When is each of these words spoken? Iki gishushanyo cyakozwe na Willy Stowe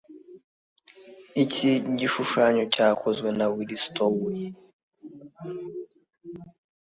Iki 1.43 1.69
gishushanyo 1.97 2.63
cyakozwe 2.73 3.29
na 3.37 3.45
Willy 3.53 3.77
Stowe 3.83 4.33